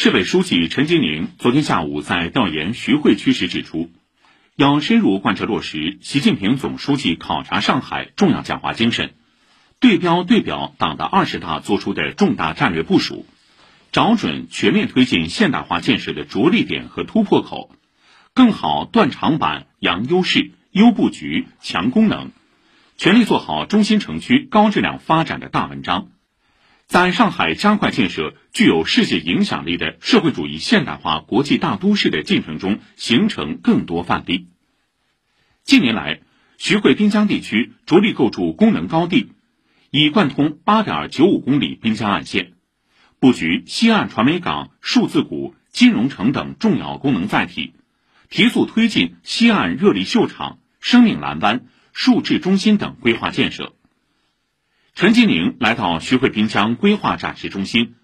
[0.00, 3.90] 市委书记陈吉宁昨天下午在调研徐汇区时指出，
[4.54, 9.14] 要深入贯彻落实习近平总书记考察上海重要讲话精神，
[9.80, 13.26] 对标对表党的二十大作出的重大战略部署，
[13.90, 17.74] 找准全面推进现代化建设的着力点和突破口，
[18.34, 22.30] 更好断长板、扬优势、优布局、强功能，
[22.96, 26.06] 全力做好中心城区高质量发展的大文章。
[26.88, 34.48] 在上海加快建设具有世界影响力的社会主义现代化国际大都市的进程中形成更多范例。
[35.64, 36.22] 近年来，
[36.56, 39.32] 徐汇滨江地区着力构筑功能高地，
[39.90, 42.54] 已贯通八点九五公里滨江岸线，
[43.20, 47.74] 布局西岸传媒港、数字谷、金融城等重要功能载体，
[48.30, 53.74] 提速推进西岸热力秀场、生命蓝湾、数智中心等规划建设。
[54.98, 57.94] 陈吉宁来到徐汇滨江规划展示中心，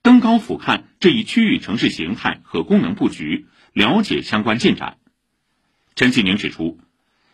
[0.00, 3.44] 登高俯瞰这一区域城市形态和功能布局，
[3.74, 4.96] 了解相关进展。
[5.94, 6.80] 陈吉宁指出，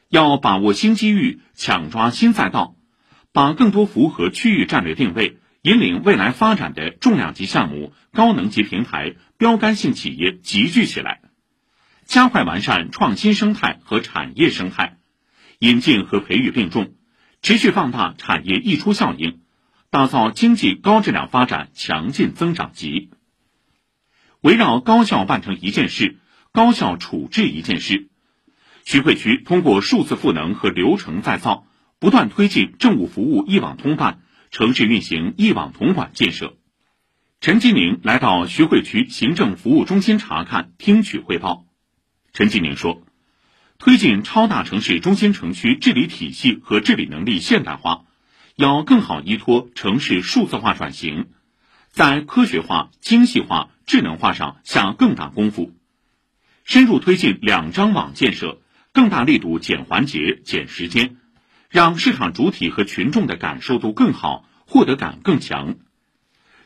[0.08, 2.74] 要把握新机遇，抢抓新赛道，
[3.30, 11.20] 把更多符合区域战略定位、引领未来发展的重量级项目、高能级平台、标杆性企业集聚起来，
[12.06, 14.98] 加快完善创新生态和产业生态，
[15.60, 16.95] 引进和培育并重。
[17.46, 19.38] 持续放大产业溢出效应，
[19.88, 23.10] 打造经济高质量发展强劲增长极。
[24.40, 26.18] 围绕高效办成一件事，
[26.50, 28.08] 高效处置一件事，
[28.84, 31.68] 徐汇区通过数字赋能和流程再造，
[32.00, 36.56] 不断推进政务服务一网通办、城市运行一网统管建设。
[37.40, 41.64] 陈吉宁来到徐汇区行政服务中心查看、听取汇报。
[42.32, 43.05] 陈吉宁说。
[43.78, 48.04] 推进超大城市中心城区治理体系和治理能力现代化，
[48.54, 51.26] 要更好依托城市数字化转型，
[51.90, 55.72] 在科学化、精细化、智能化上下更大功夫，
[56.64, 58.60] 深入推进两张网建设，
[58.92, 61.16] 更大力度减环节、减时间，
[61.68, 65.76] 让市场主体和群众的感受度更好，获得感更强，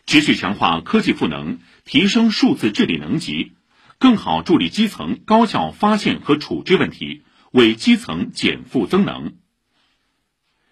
[0.06, 3.53] 持续强化科技赋能，提升数字治理能级。
[4.00, 7.22] 更好助力基层高效发现和处置问题，
[7.53, 9.34] 为基层减负增能。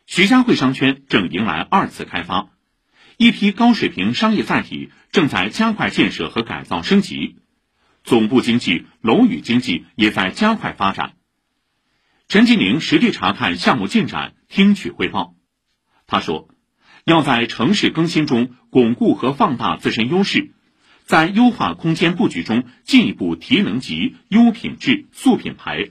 [0.06, 2.48] 徐家汇商圈正迎来二次开发，
[3.18, 7.36] 一批高水平商业载体正在加快建设和改造升级，
[8.02, 11.12] 总部经济、楼宇经济也在加快发展。
[12.28, 15.34] 陈吉宁实地查看项目进展，听取汇报。
[16.06, 16.48] 他说
[17.04, 20.52] ：“要在城市更新中巩固和放大自身优势。”
[21.08, 25.88] 在优化空间布局中进一步提能级、优品质、塑品牌，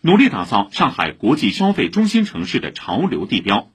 [0.00, 3.70] 努力打造上海国际消费中心城市的潮流地标，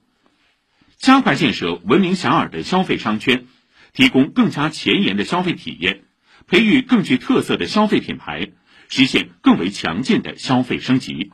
[0.96, 3.46] 加快建设闻名遐迩的消费商圈，
[3.92, 6.02] 提供更加前沿的消费体验，
[6.48, 8.50] 培育更具特色的消费品牌，
[8.88, 11.30] 实现更为强劲的消费升级。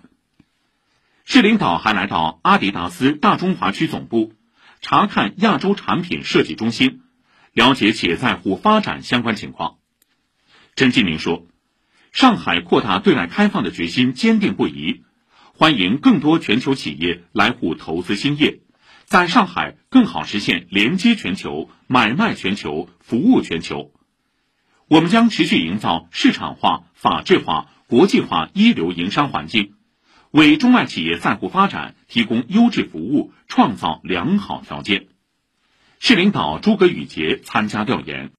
[1.25, 4.35] 市领导还来到阿迪达斯大中华区总部，
[4.83, 7.01] 查看亚洲产品设计中心。
[7.53, 9.79] 了解企业在沪发展相关情况，
[10.77, 11.47] 陈吉宁说
[12.13, 15.03] ：“上海扩大对外开放的决心坚定不移，
[15.55, 18.61] 欢迎更多全球企业来沪投资兴业，
[19.05, 23.93] 在上海更好实现连接全球、买卖全球、服务全球。
[24.87, 29.75] 我们将持续营造市场化、法治化、国际化一流营商环境，
[30.31, 35.09] 为中外企业在沪发展提供优质服务，创造良好条件。”
[36.01, 38.27] 市领导诸葛宇杰参加调研。